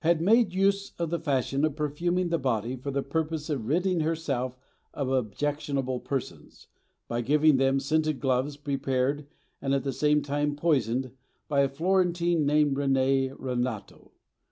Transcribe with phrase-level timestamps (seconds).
[0.03, 3.99] had made use of the fashion of perfuming the body for the purpose of ridding
[3.99, 4.57] herself
[4.95, 6.65] of objectionable persons,
[7.07, 9.27] by giving them scented gloves prepared
[9.61, 11.11] and at the same time poisoned
[11.47, 14.13] by a Florentine named René (Renato?).